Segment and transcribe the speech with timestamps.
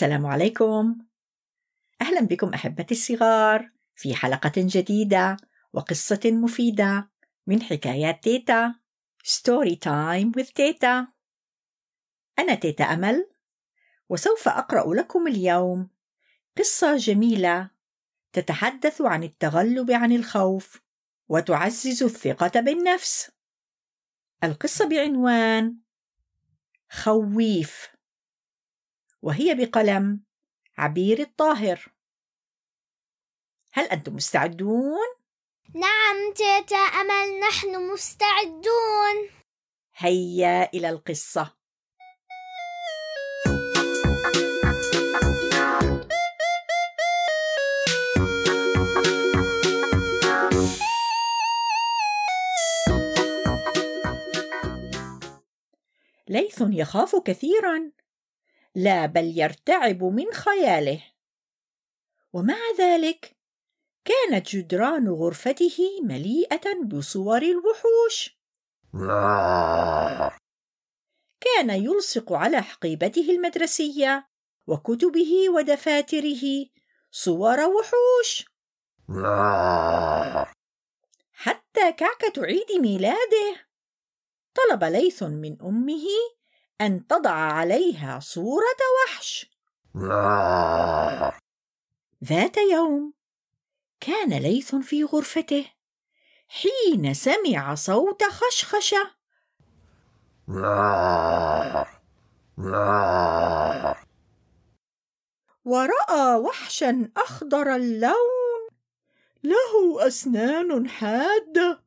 [0.00, 0.98] السلام عليكم.
[2.00, 5.36] أهلا بكم أحبتي الصغار في حلقة جديدة
[5.72, 7.10] وقصة مفيدة
[7.46, 8.74] من حكايات تيتا.
[9.22, 11.06] story time with تيتا.
[12.38, 13.30] أنا تيتا أمل
[14.08, 15.90] وسوف أقرأ لكم اليوم
[16.58, 17.70] قصة جميلة
[18.32, 20.82] تتحدث عن التغلب عن الخوف
[21.28, 23.30] وتعزز الثقة بالنفس.
[24.44, 25.76] القصة بعنوان
[26.90, 27.99] خويف.
[29.22, 30.20] وهي بقلم
[30.78, 31.92] عبير الطاهر.
[33.72, 35.08] هل أنتم مستعدون؟
[35.74, 39.30] نعم تيتا أمل نحن مستعدون.
[39.96, 41.56] هيا إلى القصة.
[56.28, 57.90] ليث يخاف كثيرا.
[58.74, 61.04] لا بل يرتعب من خياله.
[62.32, 63.36] ومع ذلك
[64.04, 68.40] كانت جدران غرفته مليئة بصور الوحوش.
[71.40, 74.28] كان يلصق على حقيبته المدرسية
[74.66, 76.66] وكتبه ودفاتره
[77.10, 78.44] صور وحوش.
[81.32, 83.66] حتى كعكة عيد ميلاده
[84.54, 86.06] طلب ليث من أمه
[86.80, 89.50] أن تضع عليها صورة وحش.
[92.24, 93.12] ذات يوم
[94.00, 95.66] كان ليث في غرفته
[96.48, 99.10] حين سمع صوت خشخشة.
[105.64, 108.68] ورأى وحشا أخضر اللون
[109.44, 111.79] له أسنان حادة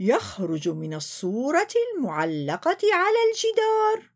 [0.00, 4.10] يخرج من الصورة المعلقة على الجدار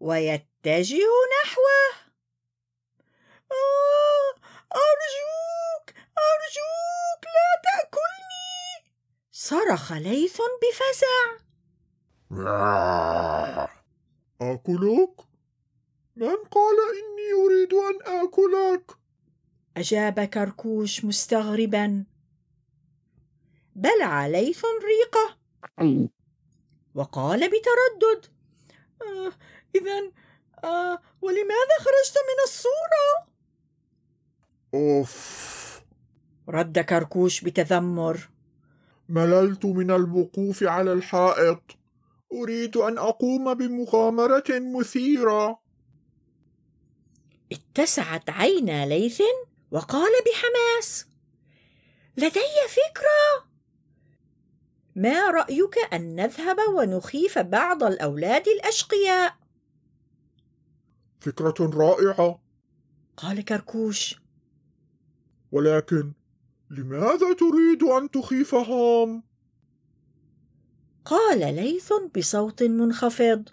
[0.00, 1.06] ويتجه
[1.42, 2.02] نحوه
[3.52, 4.30] آه
[4.74, 8.92] أرجوك أرجوك لا تأكلني
[9.32, 11.42] صرخ ليث بفزع
[14.40, 15.20] آكلك؟
[16.16, 18.90] من قال إني أريد أن آكلك؟
[19.76, 22.04] أجاب كركوش مستغربا
[23.74, 25.38] بلع ليث ريقه.
[26.94, 28.26] وقال بتردد
[29.02, 29.32] آه
[29.74, 30.10] إذا
[30.64, 33.32] آه ولماذا خرجت من الصورة؟
[34.74, 35.82] أوف.
[36.48, 38.28] رد كركوش بتذمر.
[39.08, 41.62] مللت من الوقوف على الحائط.
[42.32, 45.62] أريد أن أقوم بمغامرة مثيرة.
[47.52, 49.22] اتسعت عينا ليث
[49.70, 51.06] وقال بحماس
[52.16, 53.51] لدي فكرة.
[54.96, 59.36] ما رأيك أن نذهب ونخيف بعض الأولاد الأشقياء؟
[61.20, 62.42] فكرة رائعة.
[63.16, 64.14] قال كركوش.
[65.52, 66.12] ولكن
[66.70, 69.22] لماذا تريد أن تخيفهم؟
[71.04, 73.48] قال ليث بصوت منخفض.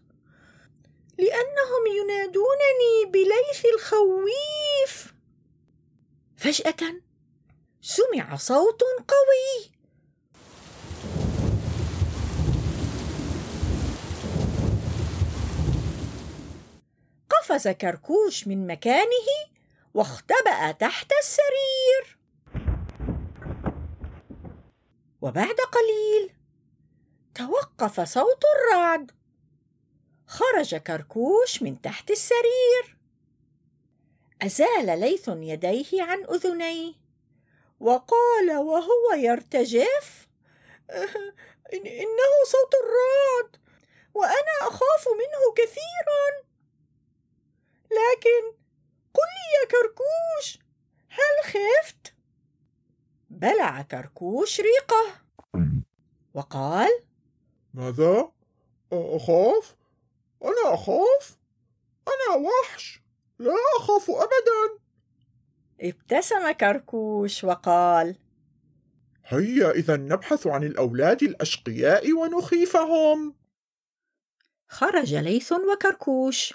[1.18, 5.14] لأنهم ينادونني بليث الخويف.
[6.38, 7.02] فجأة
[7.82, 9.79] سمع صوت قوي.
[17.50, 19.28] قفز كركوش من مكانه
[19.94, 22.20] واختبأ تحت السرير.
[25.22, 26.34] وبعد قليل
[27.36, 29.12] توقف صوت الرعد.
[30.28, 32.98] خرج كركوش من تحت السرير.
[34.42, 36.94] أزال ليث يديه عن أذنيه
[37.80, 40.28] وقال وهو يرتجف
[41.74, 43.56] إنه صوت الرعد
[44.14, 46.49] وأنا أخاف منه كثيرا.
[47.92, 48.58] لكن
[49.14, 50.60] قل لي يا كركوش
[51.10, 52.14] هل خفت؟
[53.30, 55.22] بلع كركوش ريقه.
[56.34, 56.90] وقال
[57.74, 58.32] ماذا؟
[58.92, 59.76] أخاف؟
[60.44, 61.38] أنا أخاف؟
[62.08, 63.02] أنا وحش.
[63.40, 64.84] لا أخاف ابدا.
[65.82, 68.16] ابتسم كركوش وقال
[69.26, 73.36] هيا إذا نبحث عن الأولاد الأشقياء ونخيفهم.
[74.68, 76.54] خرج ليث وكركوش.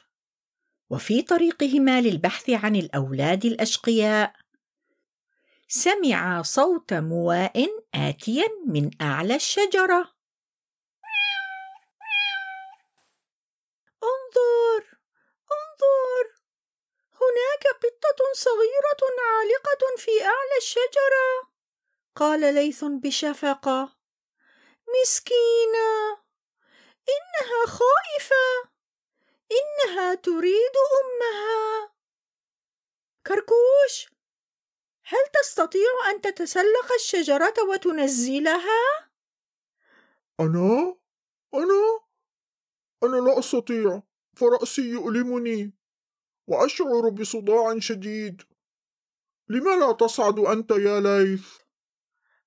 [0.91, 4.33] وفي طريقهما للبحث عن الأولاد الأشقياء.
[5.69, 10.15] سمعا صوت مواء اتيا من أعلى الشجرة.
[14.03, 14.85] انظر!
[15.57, 16.25] انظر!
[17.13, 21.51] هناك قطة صغيرة عالقة في أعلى الشجرة.
[22.17, 23.97] قال ليث بشفقة.
[24.89, 26.19] مسكينة!
[27.09, 28.74] إنها خائفة!
[29.59, 31.93] إنها تريد أمها
[33.27, 34.09] كركوش
[35.07, 39.11] هل تستطيع أن تتسلق الشجرة وتنزلها؟
[40.41, 40.97] أنا؟
[41.55, 42.01] أنا؟
[43.03, 44.03] أنا لا أستطيع
[44.37, 45.73] فرأسي يؤلمني
[46.47, 48.43] وأشعر بصداع شديد
[49.49, 51.49] لم لا تصعد أنت يا ليث؟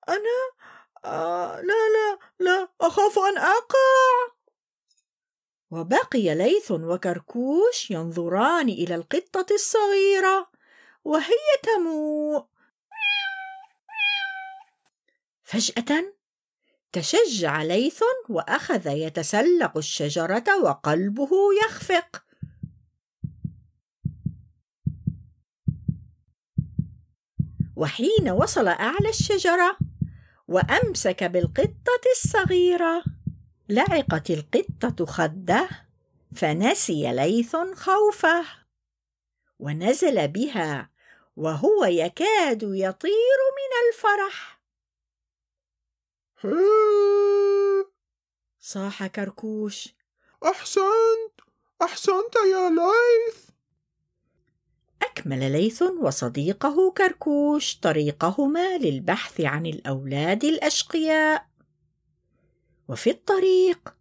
[0.10, 0.58] أنا؟
[1.06, 4.37] آه لا لا لا أخاف أن أقع
[5.72, 10.52] وبقي ليث وكركوش ينظران إلى القطة الصغيرة
[11.04, 12.46] وهي تموء.
[15.44, 16.14] فجأة
[16.92, 21.30] تشجع ليث وأخذ يتسلق الشجرة وقلبه
[21.66, 22.24] يخفق.
[27.76, 29.78] وحين وصل أعلى الشجرة
[30.48, 33.17] وأمسك بالقطة الصغيرة.
[33.70, 35.70] لعقت القطة خده
[36.36, 38.46] فنسي ليث خوفه
[39.60, 40.90] ونزل بها
[41.36, 44.62] وهو يكاد يطير من الفرح.
[48.60, 49.90] صاح كركوش.
[50.46, 51.42] أحسنت
[51.82, 53.38] أحسنت يا ليث.
[55.02, 61.47] أكمل ليث وصديقه كركوش طريقهما للبحث عن الأولاد الأشقياء.
[62.90, 63.96] وفي الطريق.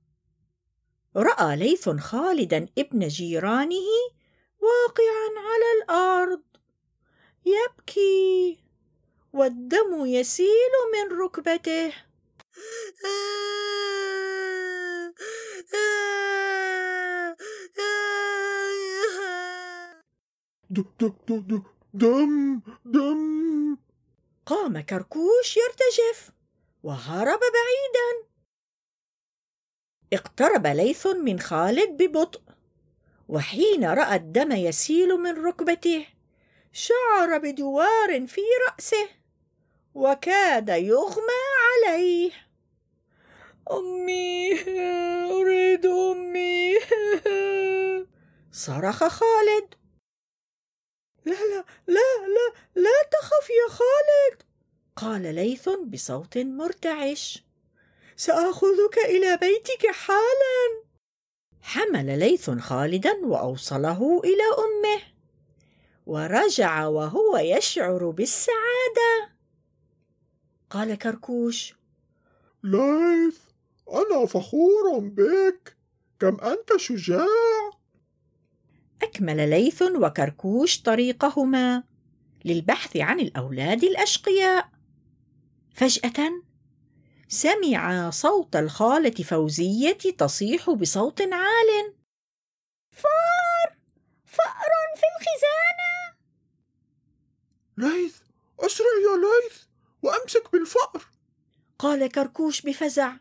[1.17, 3.89] رأى ليث خالدا ابن جيرانه
[4.61, 6.43] واقعا على الأرض.
[7.47, 8.59] يبكي
[9.33, 11.93] والدم يسيل من ركبته.
[21.95, 23.77] دم دم.
[24.47, 26.31] قام كركوش يرتجف
[26.83, 28.36] وهرب بعيدا.
[30.13, 32.41] اقترب ليث من خالد ببطء
[33.29, 36.07] وحين رأى الدم يسيل من ركبته
[36.73, 39.09] شعر بدوار في رأسه
[39.95, 42.33] وكاد يغمى عليه.
[43.71, 44.53] أمي
[45.33, 46.75] أريد أمي.
[48.53, 49.75] صرخ خالد.
[51.25, 54.43] لا لا لا لا لا تخف يا خالد.
[54.97, 57.46] قال ليث بصوت مرتعش.
[58.17, 60.87] سآخذك إلى بيتك حالا.
[61.63, 65.03] حمل ليث خالدا وأوصله إلى أمه.
[66.07, 69.37] ورجع وهو يشعر بالسعادة.
[70.71, 71.75] قال كركوش
[72.65, 73.39] ليث
[73.93, 75.77] أنا فخور بك.
[76.21, 77.27] كم أنت شجاع.
[79.03, 81.83] أكمل ليث وكركوش طريقهما
[82.45, 84.69] للبحث عن الأولاد الأشقياء.
[85.75, 86.43] فجأة
[87.29, 91.95] سمعا صوت الخالة فوزية تصيح بصوت عال.
[92.91, 93.77] فار!
[94.25, 96.17] فأر في الخزانة!
[97.79, 98.17] ليث
[98.61, 99.63] أسرع يا ليث
[100.03, 101.07] وأمسك بالفأر.
[101.79, 103.13] قال كركوش بفزع.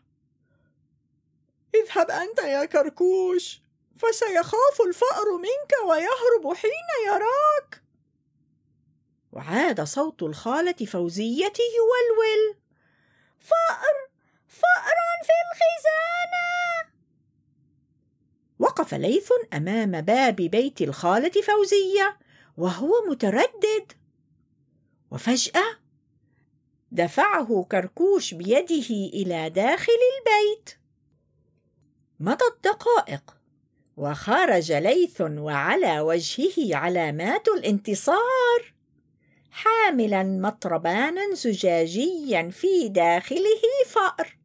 [1.74, 3.60] اذهب أنت يا كركوش
[3.98, 7.82] فسيخاف الفأر منك ويهرب حين يراك.
[9.32, 12.56] وعاد صوت الخالة فوزية يولول.
[13.40, 14.05] فأر!
[14.60, 16.92] فأر في الخزانة.
[18.58, 22.18] وقف ليث أمام باب بيت الخالة فوزية
[22.56, 23.92] وهو متردد.
[25.10, 25.78] وفجأة
[26.92, 30.78] دفعه كركوش بيده إلى داخل البيت.
[32.20, 33.36] مضت دقائق
[33.96, 38.74] وخرج ليث وعلى وجهه علامات الانتصار.
[39.50, 44.36] حاملا مطربانا زجاجيا في داخله فأر.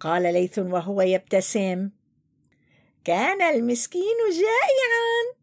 [0.00, 1.90] قال ليث وهو يبتسم.
[3.04, 5.38] كان المسكين جائعا.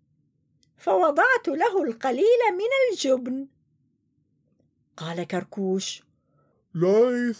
[0.77, 3.47] فوضعت له القليل من الجبن.
[4.97, 6.03] قال كركوش
[6.75, 7.39] ليث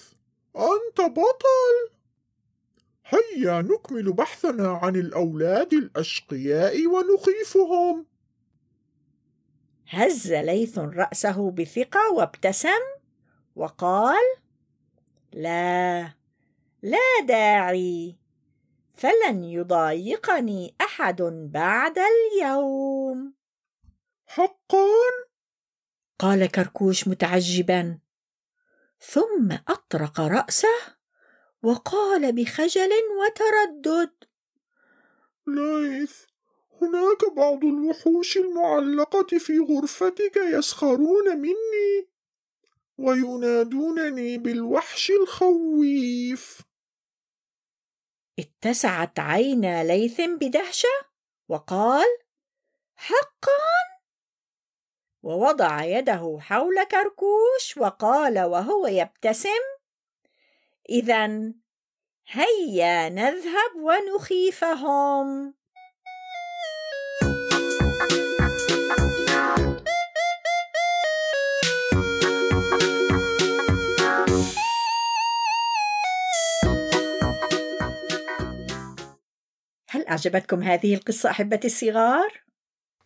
[0.55, 1.95] أنت بطل.
[3.05, 8.05] هيا نكمل بحثنا عن الأولاد الأشقياء ونخيفهم.
[9.89, 12.81] هز ليث رأسه بثقة وابتسم
[13.55, 14.23] وقال
[15.33, 16.11] لا
[16.85, 18.15] لا داعي.
[18.93, 21.21] فلن يضايقني أحد
[21.53, 23.33] بعد اليوم.
[24.25, 24.87] حقا
[26.19, 27.99] قال كركوش متعجبا.
[28.99, 30.77] ثم أطرق رأسه
[31.63, 32.89] وقال بخجل
[33.19, 34.13] وتردد.
[35.47, 36.13] ليث
[36.81, 42.07] هناك بعض الوحوش المعلقة في غرفتك يسخرون مني
[42.97, 46.65] وينادونني بالوحش الخويف.
[48.39, 50.89] اتسعت عينا ليث بدهشة
[51.49, 52.07] وقال
[52.95, 53.75] حقا؟
[55.23, 59.63] ووضع يده حول كركوش وقال وهو يبتسم
[60.89, 61.53] إذا
[62.27, 65.53] هيا نذهب ونخيفهم.
[80.15, 82.43] أعجبتكم هذه القصة أحبتي الصغار؟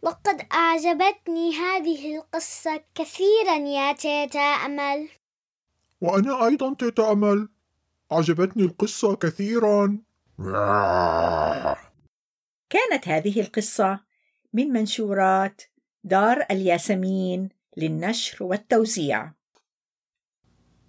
[0.04, 5.10] لقد أعجبتني هذه القصة كثيرا يا تيتا أمل
[6.01, 7.50] وأنا أيضا تيتا أمل
[8.12, 9.98] أعجبتني القصة كثيرا
[12.70, 14.00] كانت هذه القصة
[14.54, 15.62] من منشورات
[16.04, 19.32] دار الياسمين للنشر والتوزيع.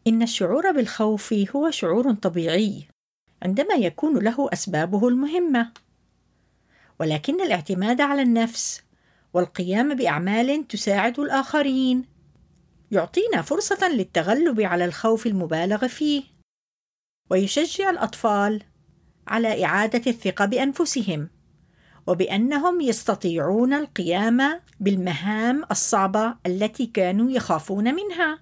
[0.07, 2.89] إن الشعور بالخوف هو شعور طبيعي
[3.43, 5.73] عندما يكون له أسبابه المهمة،
[7.01, 8.83] ولكن الاعتماد على النفس
[9.33, 12.05] والقيام بأعمال تساعد الآخرين.
[12.91, 16.23] يعطينا فرصة للتغلب على الخوف المبالغ فيه،
[17.31, 18.63] ويشجع الأطفال
[19.29, 21.31] على إعادة الثقة بأنفسهم.
[22.07, 28.39] وبأنهم يستطيعون القيام بالمهام الصعبة التي كانوا يخافون منها.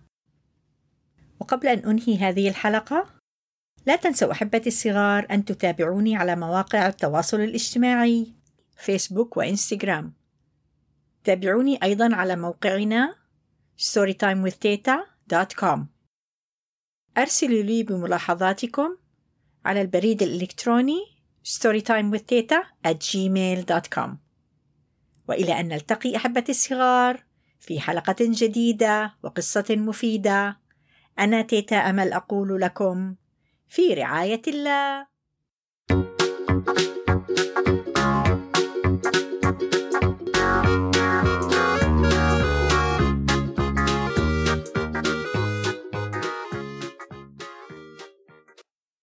[1.41, 3.07] وقبل أن أنهي هذه الحلقة
[3.87, 8.38] لا تنسوا أحبتي الصغار أن تتابعوني على مواقع التواصل الاجتماعي.
[8.79, 10.13] فيسبوك وإنستغرام.
[11.25, 13.15] تابعوني أيضا على موقعنا
[13.79, 15.79] storytimewithteta.com
[17.19, 18.97] أرسلوا لي بملاحظاتكم
[19.65, 20.99] على البريد الإلكتروني
[21.45, 24.11] storytimewithteta at gmail.com
[25.29, 27.25] وإلى أن نلتقي أحبتي الصغار
[27.61, 30.61] في حلقة جديدة وقصة مفيدة.
[31.19, 33.15] أنا تيتا أمل أقول لكم
[33.69, 35.07] في رعاية الله.